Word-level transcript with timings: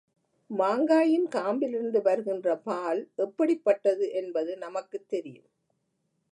மாங்காயின் 0.49 1.27
காம்பிலிருந்து 1.27 2.01
வருகின்ற 2.01 2.55
பால் 2.57 3.01
எப்படிப்பட்டது 3.15 4.11
என்பது 4.11 4.57
நமக்குத் 4.57 5.09
தெரியும். 5.09 5.49